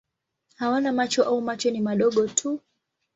Hawana 0.55 0.93
macho 0.93 1.23
au 1.23 1.41
macho 1.41 1.71
ni 1.71 1.81
madogo 1.81 2.27
tu. 2.27 2.59